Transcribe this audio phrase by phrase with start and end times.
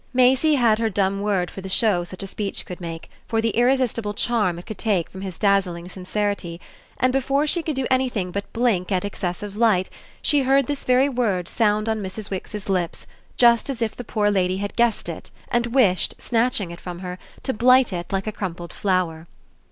[0.13, 3.51] Maisie had her dumb word for the show such a speech could make, for the
[3.51, 6.59] irresistible charm it could take from his dazzling sincerity;
[6.97, 10.85] and before she could do anything but blink at excess of light she heard this
[10.85, 12.31] very word sound on Mrs.
[12.31, 13.05] Wix's lips,
[13.37, 17.19] just as if the poor lady had guessed it and wished, snatching it from her,
[17.43, 19.27] to blight it like a crumpled flower.